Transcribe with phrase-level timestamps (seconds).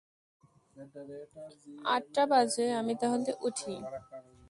[1.95, 3.73] আটটা বাজে, আমি তাহলে উঠি?